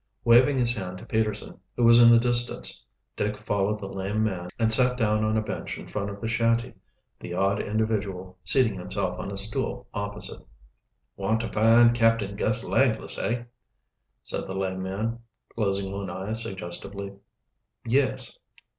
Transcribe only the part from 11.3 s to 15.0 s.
to find Captain Gus Langless, eh?" said the lame